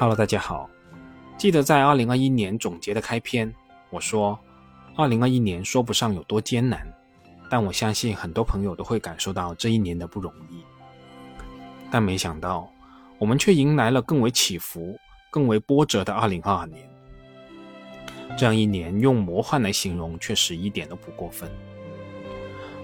[0.00, 0.70] Hello，大家好。
[1.36, 3.54] 记得在二零二一年总结的开篇，
[3.90, 4.40] 我说，
[4.96, 6.90] 二零二一年说不上有多艰难，
[7.50, 10.64] 但我相信很多朋友都会感受到这一年的不容易。
[11.90, 12.72] 但没想到，
[13.18, 14.98] 我们却迎来了更为起伏、
[15.30, 16.88] 更为波折的二零二二年。
[18.38, 21.46] 这样一年，用魔幻来形容，确实一点都不过分。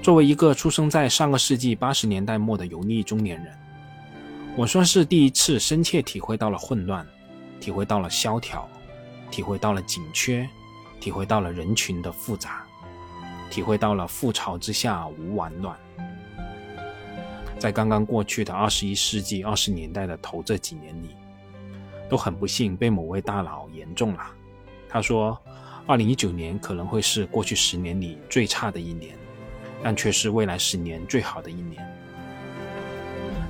[0.03, 3.59] 作为一个出生在上个世纪八十年代末的油腻中年人，
[4.59, 7.07] 我算是第一次深切体会到了混乱，
[7.61, 8.67] 体会到了萧条，
[9.31, 10.49] 体会到了紧缺，
[10.99, 12.65] 体会到了人群的复杂，
[13.51, 15.79] 体会到了覆巢之下无完卵。
[17.59, 21.11] 在刚刚过去的二十一世纪二十年代的头这几年里，
[22.09, 24.21] 都很不幸被某位大佬言中了。
[24.89, 25.39] 他说，
[25.87, 29.15] 二零一九年可能会是过去十年里最差的一年，
[29.83, 31.96] 但却是未来十年最好的一年。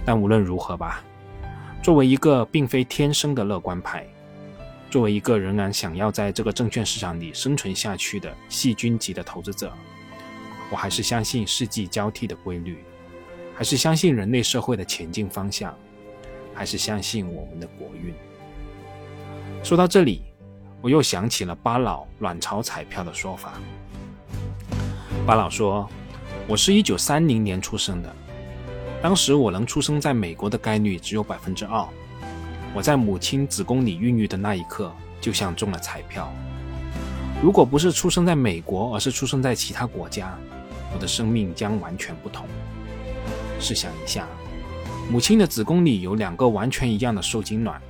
[0.07, 1.03] 但无论如何吧，
[1.83, 4.07] 作为一个并非天生的乐观派，
[4.89, 9.73] 作为一个仍然想要在这个证券市场里生存下去的细菌级的投资者，
[10.71, 12.79] 我还是相信世纪交替的规律。
[13.59, 15.75] 还是相信人类社会的前进方向，
[16.55, 18.13] 还是相信我们的国运。
[19.65, 20.23] 说到这里，
[20.83, 23.55] 我又想起了巴老卵巢彩票的说法。
[25.27, 25.89] 巴老说
[26.47, 28.15] ：“我是一九三零年出生的，
[29.03, 31.87] 当时我能出生在美国的概率只有百分之二。
[32.75, 36.33] 我在母亲子宫里孕育的那一刻，就像中了彩票。
[37.43, 40.37] 如果不是出生在美国，而是出生在其他国家，
[40.93, 42.47] 我的生命将完全不同。”
[43.61, 44.27] 试想一下，
[45.11, 47.81] 母亲的子宫里有两个完全一样的受精卵，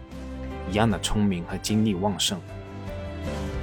[0.70, 2.38] 一样的聪明和精力旺盛。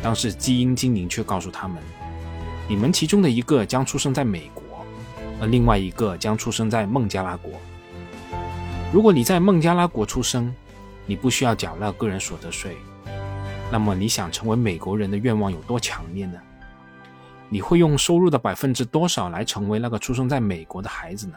[0.01, 1.81] 当时基因精灵却告诉他们
[2.67, 4.62] ：“你们其中的一个将出生在美国，
[5.39, 7.51] 而另外一个将出生在孟加拉国。
[8.91, 10.53] 如果你在孟加拉国出生，
[11.05, 12.77] 你不需要缴纳个人所得税。
[13.71, 16.39] 那么你想成为美国人的愿望有多强烈呢？
[17.49, 21.33] 你会用收入的百分之多少来成为那个出生在美国的孩子呢？”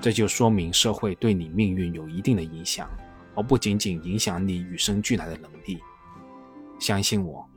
[0.00, 2.88] 这就说明社会对你命运有一定的影响，
[3.34, 5.78] 而不仅仅影响你与生俱来的能力。
[6.78, 7.48] 相信我，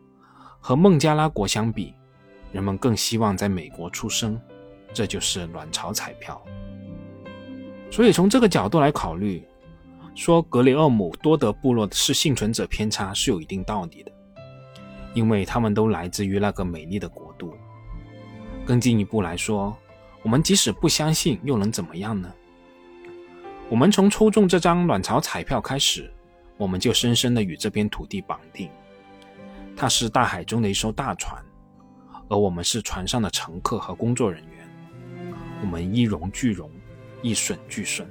[0.60, 1.94] 和孟加拉国相比，
[2.52, 4.40] 人们更希望在美国出生，
[4.96, 6.44] 这就是卵巢彩票。
[7.92, 9.48] 所以从这个角度来考虑，
[10.16, 14.12] 说格雷厄姆多德部落是幸存者偏差是有一定道理的，
[15.14, 17.54] 因为他们都来自于那个美丽的国度。
[18.66, 19.78] 更进一步来说。
[20.24, 22.34] 我们即使不相信，又能怎么样呢？
[23.70, 26.12] 我们从抽中这张卵巢彩票开始，
[26.58, 28.68] 我们就深深的与这片土地绑定。
[29.78, 31.40] 它是大海中的一艘大船，
[32.28, 34.55] 而我们是船上的乘客和工作人员。
[35.66, 36.70] 我们一荣俱荣，
[37.24, 38.08] 一损俱损。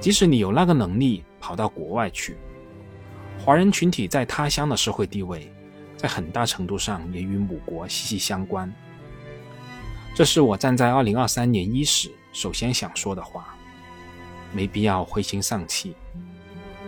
[0.00, 2.36] 即使你有那个能力跑到国外去，
[3.38, 5.48] 华人群体在他乡的社会地位，
[5.96, 8.70] 在很大程度上也与母国息息相关。
[10.12, 13.54] 这是我站在二零二三年伊始首先想说的话，
[14.52, 15.94] 没必要灰心丧气。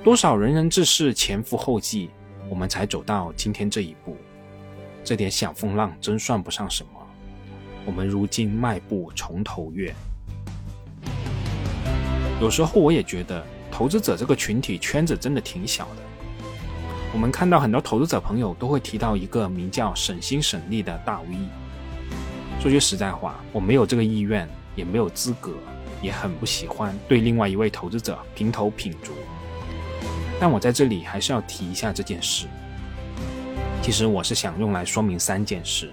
[0.03, 2.11] 多少仁人志士前赴后继，
[2.51, 4.17] 我们才走到今天这一步。
[5.05, 6.96] 这点小风浪真算不上什么。
[7.87, 9.95] 我们如今迈步重头越。
[12.41, 16.03] 有时候我也觉得，投资者这个群体圈子真的挺小的。
[17.15, 21.37] 我们看到很多投资者朋友都会提到一个名叫省心省力的大 V。
[22.61, 25.53] 说句实在话，我没有这个意愿，也没有资格，
[26.03, 29.13] 也很不喜欢对另外一位投资者评头品足。
[30.39, 32.47] 但我在这里还是要提一下这件事。
[33.81, 35.91] 其实我是想用来说明三件事。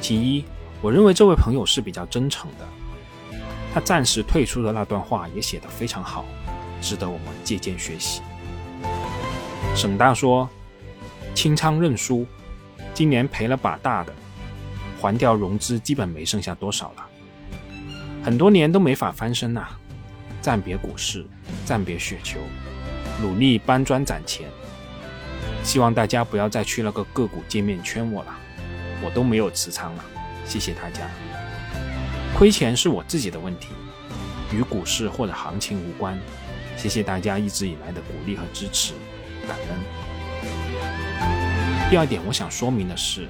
[0.00, 0.44] 其一，
[0.82, 3.38] 我认为这位朋友是比较真诚的，
[3.74, 6.24] 他暂时退出的那段话也写得非常好，
[6.80, 8.22] 值得我们借鉴学习。
[9.76, 10.48] 沈大说
[11.34, 12.26] ：“清仓认输，
[12.94, 14.12] 今年赔了把大的。”
[15.00, 17.06] 还掉融资，基本没剩下多少了，
[18.22, 19.66] 很多年都没法翻身呐。
[20.42, 21.24] 暂别股市，
[21.64, 22.38] 暂别雪球，
[23.22, 24.46] 努力搬砖攒钱。
[25.62, 28.34] 希望大家不要再去那个个股界面圈我了，
[29.02, 30.04] 我都没有持仓了。
[30.50, 31.08] 谢谢大家，
[32.36, 33.68] 亏钱是我自己的问题，
[34.52, 36.18] 与股市或者行情无关。
[36.76, 38.94] 谢谢大家一直以来的鼓励和支持，
[39.46, 39.78] 感恩。
[41.88, 43.28] 第二点，我想说明的是。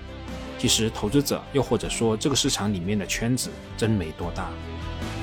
[0.59, 4.49] 其实，投资者又或者说这个市场里面的圈子真没多大，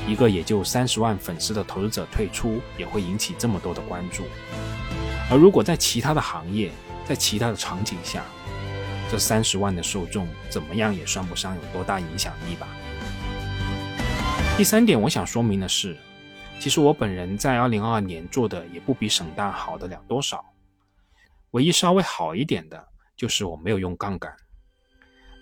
[0.08, 4.26] 一个也就三十万粉丝的投资者退出，也会引起这么多的关注。
[5.32, 6.70] 而如果在其他的行业，
[7.08, 8.24] 在其他的场景下，
[9.10, 12.68] 这三十万的受众怎么样也算不上有多大影响力吧。
[14.58, 15.96] 第三点，我想说明的是，
[16.60, 20.44] 其实我本人在二零二二年做的也不比省大好得了多少，
[21.52, 24.36] 唯一稍微好一点的就是我没有用杠杆，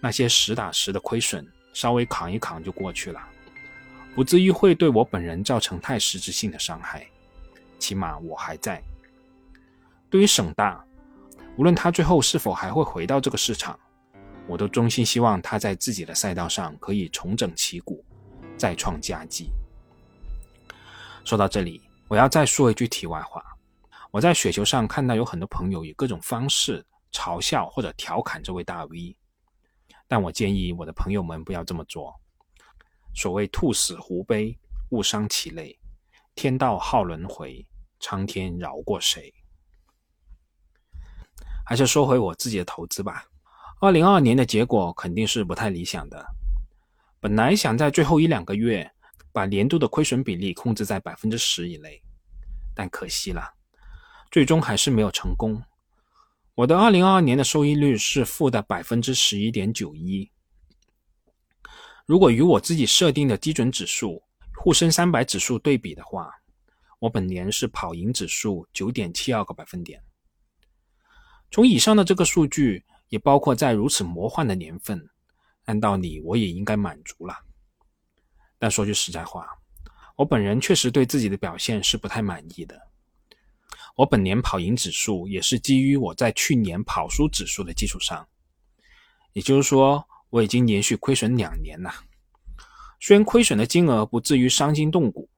[0.01, 3.21] 那些实打实的亏损稍微扛一扛就过去了，
[4.13, 7.07] 不至于会对我本人造成太实质性的伤害，
[7.79, 8.81] 起码我还在。
[10.09, 10.85] 对于省大，
[11.57, 13.79] 无论他最后是否还会回到这个市场，
[14.47, 18.03] 我都衷心希望他在自己的赛道上可以重整旗鼓，
[18.57, 19.49] 再创佳绩。
[21.23, 23.43] 说到这里，我要再说一句题外话。
[24.11, 29.15] 我在雪球上看到有很多朋友以各种方式嘲笑或者调侃这位大 V，
[30.07, 32.13] 但我建议我的朋友们不要这么做。
[33.13, 34.57] 所谓兔死狐悲，
[34.89, 35.77] 物伤其类，
[36.35, 37.65] 天道好轮回，
[37.99, 39.33] 苍天饶过谁？
[41.65, 43.25] 还是说回我自己的投资吧。
[43.81, 46.25] 二零二二年的结果肯定是不太理想的。
[47.19, 48.89] 本来想在最后一两个月。
[49.35, 52.01] 把年度的亏损比例控制在百分之十以内，
[52.73, 53.53] 但可惜了，
[54.31, 55.61] 最终还是没有成功。
[56.53, 60.31] 我的二零二二年的收益率是负的百分之十一点九一。
[62.05, 64.23] 如果与我自己设定的基准指数
[64.55, 66.31] 沪深三百指数对比的话，
[66.99, 70.01] 我本年是跑赢指数九点七二个百分点。
[71.55, 75.09] 从以上的这个数据，也包括在如此魔幻的年份，
[75.63, 77.33] 按道理我也应该满足了。
[78.59, 79.47] 但说句实在话，
[80.17, 82.77] 我本人确实对自己的表现是不太满意的。
[83.95, 88.27] 我本年跑赢指数也是基于我在去年跑输指数的基础上，
[89.31, 91.89] 也就是说，我已经连续亏损两年了。
[92.99, 95.29] 虽然亏损的金额不至于伤筋动骨，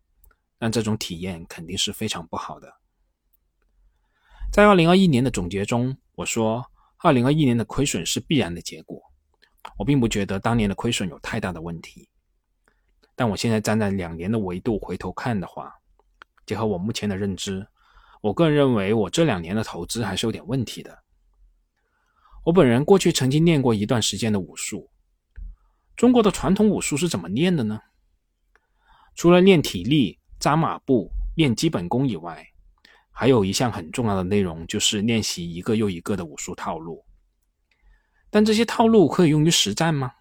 [0.57, 2.73] 但这种体验肯定是非常不好的。
[4.51, 6.65] 在二零二一年的总结中，我说，
[6.97, 8.99] 二零二一年的亏损是必然的结果。
[9.77, 12.09] 我并不觉得当年的亏损有太大的问题。
[13.15, 15.71] 但我现在站在两年的维度回头看的话，
[16.43, 17.67] 结合我目前的认知，
[18.19, 21.03] 我个人认为我这两年的投资还是有点问题的。
[22.45, 24.89] 我本人过去曾经练过一段时间的武术，
[25.95, 27.79] 中国的传统武术是怎么练的呢？
[29.13, 32.47] 除了练体力、扎马步、练基本功以外，
[33.19, 37.03] 还有一项很重要的内容就是练习一个又一个的武术套路。
[38.29, 40.13] 但这些套路可以用于实战吗？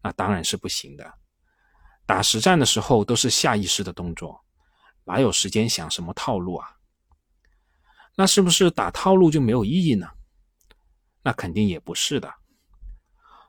[0.00, 1.14] 那当然是不行的。
[2.06, 4.44] 打实战的时候都是下意识的动作，
[5.06, 6.76] 哪有时间想什么套路啊？
[8.14, 10.08] 那是不是打套路就没有意义呢？
[11.24, 12.32] 那肯定也不是的。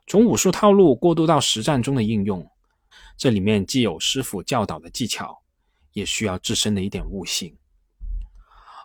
[0.08, 2.44] 从武术套路过渡到实战中的应用，
[3.16, 5.40] 这里面既有师傅教导的技巧，
[5.92, 7.56] 也需要自身的一点悟性。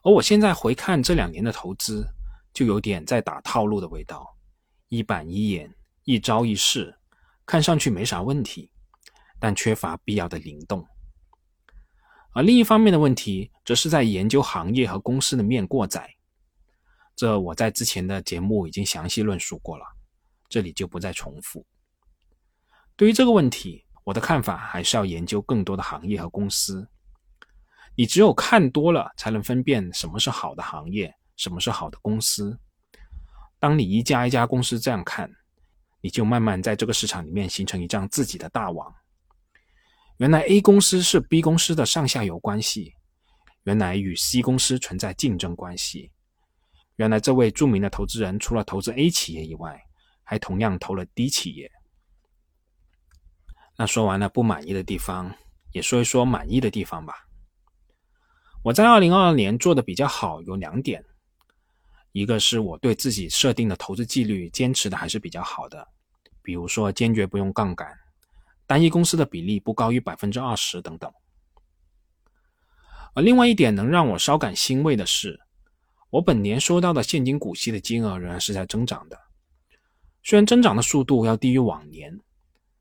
[0.06, 2.07] 而我现在回看这两年的投资，
[2.54, 4.38] 就有点在打套路的味道，
[4.88, 5.74] 一板一眼，
[6.04, 6.96] 一招一式，
[7.44, 8.72] 看上去没啥问题。
[9.38, 10.88] 但缺乏必要的灵动，
[12.31, 16.16] 而另一方面的问题，则是在研究行业和公司的面过窄。
[17.16, 19.86] 这我在之前的节目已经详细论述过了，
[20.48, 21.66] 这里就不再重复。
[22.96, 26.88] 对于这个问题，我的看法还是要研究更多的行业和公司。
[27.96, 32.58] 你只有看多了，才能分辨什么是好的行业，什么是好的公司。
[33.58, 35.32] 当你一家一家公司这样看，
[36.02, 38.94] 你就慢慢在这个市场里面形成一张自己的大网。
[40.18, 42.94] 原来 A 公司是 B 公司的上下游关系，
[43.64, 46.12] 原来与 C 公司存在竞争关系，
[46.98, 49.82] 原来这位著名的投资人除了投资 A 企业以外，
[50.24, 51.72] 还同样投了 D 企业。
[53.78, 55.34] 那说完了不满意的地方，
[55.72, 57.25] 也说一说满意的地方吧。
[58.65, 61.05] 我在二零二二年做的比较好有两点，
[62.13, 65.88] 一个是我对自己设定的投资纪律坚持的还是比较好的，
[66.41, 67.88] 比如说坚决不用杠杆。
[68.65, 71.13] 单一公司的比例不高于百分之二十等等。
[73.13, 75.39] 而另外一点能让我稍感欣慰的是，
[76.10, 79.19] 我本年收到的现金股息的金额仍然是在增长的。
[80.24, 82.19] 虽然增长的速度要低于往年，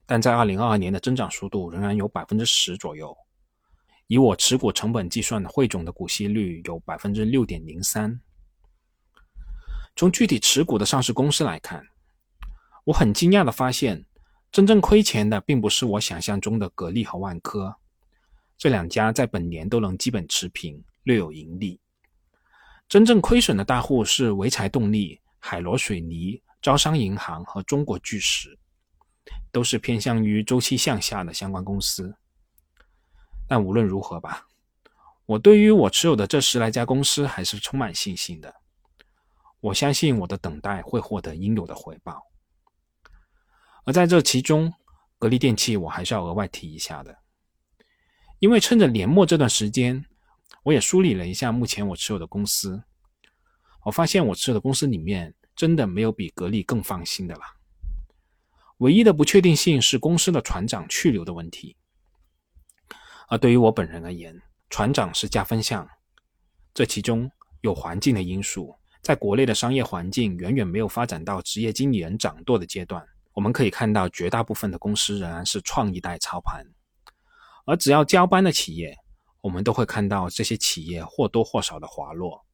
[0.06, 3.14] 但在二零二二年的增长速度仍然有百分之十左右。
[4.06, 8.20] 以我持股成本计算汇总的股息率有百分之六点零三。
[9.96, 11.86] 从具体持股的上市公司来看，
[12.84, 14.04] 我很惊讶的发现。
[14.52, 17.74] 真正亏钱的并不是我想象中的格力和万科，
[18.56, 21.80] 这两家在本年都能基本持平，略有盈利。
[22.88, 28.56] 真正亏损的大户是潍柴动力、海螺水泥、招商银行和中国巨石，
[29.50, 32.14] 都是偏向于周期向下的相关公司。
[33.54, 34.48] 但无论如何吧，
[35.26, 38.52] 我对于我持有的这十来家公司还是充满信心的。
[39.60, 42.20] 我相信我的等待会获得应有的回报。
[43.84, 44.74] 而在这其中，
[45.20, 47.16] 格力电器我还是要额外提一下的，
[48.40, 50.04] 因为趁着年末这段时间，
[50.64, 52.82] 我也梳理了一下目前我持有的公司，
[53.84, 57.42] 我发现我持有的公司里面真的没有比格力更放心的了。
[58.78, 61.76] 唯一的不确定性是公司的船长去留的问题。
[63.28, 64.40] 而对于我本人而言，
[64.70, 65.88] 船长是加分项，
[66.72, 67.30] 这其中
[67.62, 68.74] 有环境的因素。
[69.02, 76.64] 在国内的商业环境远远没有发展到职业经理人掌舵的阶段，我们可以看到绝大部分的公司仍然是创一代操盘。
[77.66, 78.96] 而只要交班的企业，
[79.42, 82.44] 我们都会看到这些企业或多或少的滑落。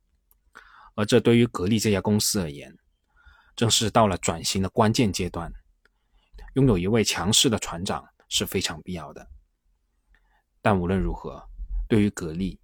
[0.96, 2.76] 而这对于格力这家公司而言，
[3.54, 5.52] 正是到了转型的关键阶段，
[6.54, 9.26] 拥有一位强势的船长是非常必要的。
[10.62, 11.42] 但无论如何，
[11.88, 12.58] 对于格力，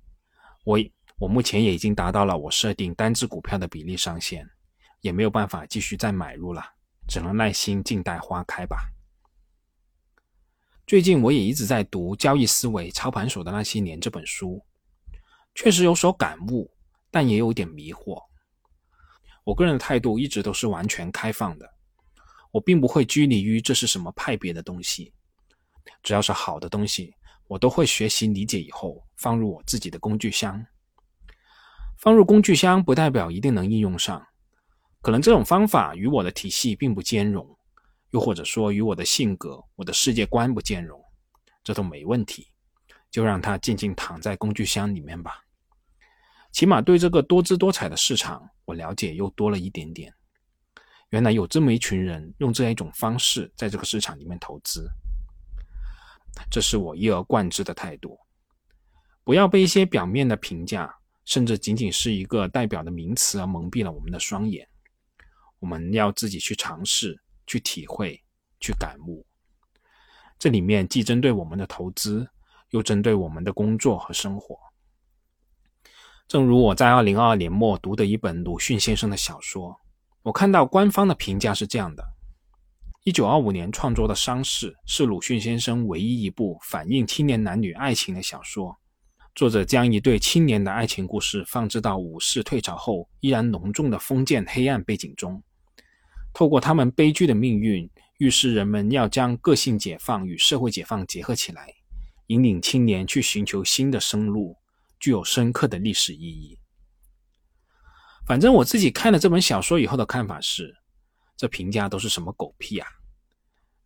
[0.65, 0.79] 我。
[1.19, 4.47] 我目前也已经达到了我设定单只股票的比例上限，
[5.01, 6.63] 也没有办法继续再买入了，
[7.09, 8.93] 只能耐心静待花开吧。
[10.87, 14.63] 最近我也一直在读《交易思维：操盘手的那些年》这本书，
[15.55, 16.71] 确实有所感悟，
[17.11, 18.23] 但也有点迷惑。
[19.43, 21.67] 我个人的态度一直都是完全开放的，
[22.51, 25.15] 我并不会拘泥于这是什么派别的东西，
[26.03, 27.15] 只要是好的东西，
[27.49, 30.65] 我都会学习理解以后放入我自己的工具箱。
[31.99, 34.27] 放入工具箱不代表一定能应用上，
[35.01, 37.59] 可能这种方法与我的体系并不兼容，
[38.11, 41.03] 又或者说与我的性格、我的世界观不兼容，
[41.65, 42.49] 这都没问题，
[43.11, 45.43] 就让它静静躺在工具箱里面吧。
[46.53, 50.13] 起码对这个多姿多彩的市场，我了解又多了一点点。
[51.11, 54.91] 原来有这么一群人用这样一种方式在这个市场里面投资，
[56.51, 58.19] 这是我一而贯之的态度。
[59.25, 60.95] 不要被一些表面的评价。
[61.27, 64.65] 甚至仅仅是一个代表的名词而蒙蔽了我们的双眼。
[65.59, 68.23] 我们要自己去尝试、去体会、
[68.61, 69.27] 去感悟。
[70.39, 72.25] 这里面既针对我们的投资，
[72.71, 74.57] 又针对我们的工作和生活。
[76.29, 79.77] 正如我在二零二二年末读的一本鲁迅先生的小说，
[80.23, 82.05] 我看到官方的评价是这样的：
[83.07, 88.77] 一九二五年创作的《伤逝》是鲁迅先生唯一一部反映青年男女爱情的小说。
[89.33, 95.41] 作者将一对青年的爱情故事放置到武士退朝后依然浓重的封建黑暗背景中，
[96.35, 101.73] 透过他们悲剧的命运，预示人们要将个性解放与社会解放结合起来，
[102.27, 104.57] 引领青年去寻求新的生路，
[104.99, 106.59] 具有深刻的历史意义。
[108.27, 110.75] 反正我自己看了这本小说以后的看法是，
[111.37, 112.89] 这评价都是什么狗屁啊！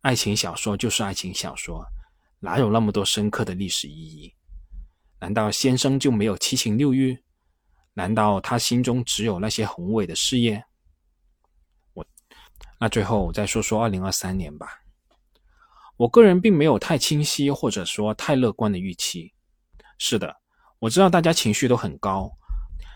[0.01, 1.85] 爱情小说就是爱情小说，
[2.39, 4.33] 哪有那么多深刻的历史意义？
[5.19, 7.23] 难道先生就没有七情六欲？
[7.93, 10.63] 难道他心中只有那些宏伟的事业？
[11.93, 12.03] 我
[12.79, 14.81] 那最后我再说说二零二三年吧。
[15.97, 19.31] 我个人并没有太清晰或者说太乐观的预期。
[19.99, 20.35] 是的，
[20.79, 22.35] 我知道大家情绪都很高，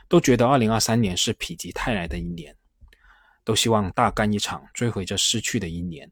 [0.08, 2.58] 都觉得二零二三年是否极泰来的一年，
[3.44, 6.12] 都希望大干一场，追回这失去的一年。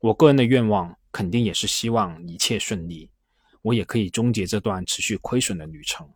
[0.00, 3.10] 我个人的愿望肯定也是希望一切顺利。
[3.62, 6.08] 我也可以终结这段持续亏损的旅程，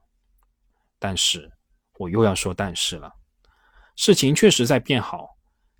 [0.99, 1.51] 但是
[1.99, 3.13] 我又要说但是了。
[3.97, 5.37] 事情确实在变好，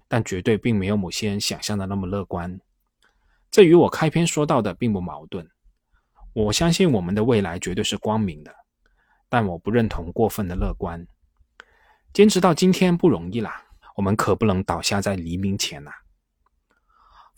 [0.09, 2.61] 但绝对并没有某些人想象的那么乐观。
[3.51, 5.49] 这与我开篇说到的并不矛盾。
[6.35, 8.53] 我相信我们的未来绝对是光明的，
[9.29, 11.07] 但我不认同过分的乐观。
[12.13, 15.93] 坚持到今天不容易啦，我们可不能倒下在黎明前呐。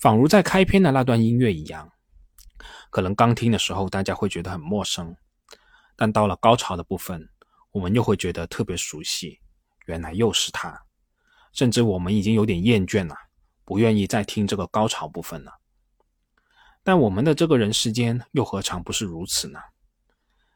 [0.04, 1.90] 仿如在开篇的那段音乐一样。
[2.90, 5.16] 可能刚听的时候，大家会觉得很陌生，
[5.96, 7.26] 但到了高潮的部分，
[7.70, 9.40] 我们又会觉得特别熟悉。
[9.86, 10.78] 原来又是他，
[11.54, 13.16] 甚至我们已经有点厌倦了，
[13.64, 15.50] 不愿意再听这个高潮部分了。
[16.82, 19.58] 但我们的这个人世间又何尝不是如此呢？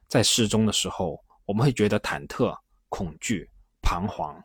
[0.08, 2.54] 在适中的时候，我们会觉得忐忑、
[2.90, 3.50] 恐惧、
[3.80, 4.44] 彷徨，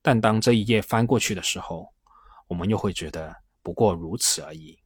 [0.00, 1.92] 但当这一页翻过去的时候，
[2.46, 4.78] 我们又会觉得不过如此而已。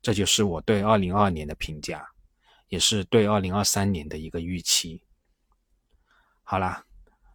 [0.00, 2.08] 这就是我对二零二二年的评价，
[2.68, 5.02] 也是对二零二三年的一个预期。
[6.42, 6.84] 好啦，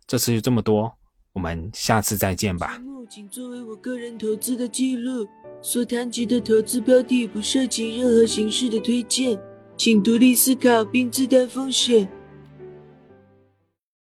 [0.05, 0.97] 这次就这么多，
[1.33, 2.81] 我们下次再见吧。
[3.09, 5.25] 仅作为我个人投资的记录，
[5.61, 9.39] 所谈及的投资标的不涉及任何形式的推荐，
[9.77, 12.11] 请独立思考并自担风险。